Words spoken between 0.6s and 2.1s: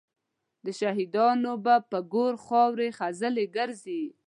د شهیدانو به پر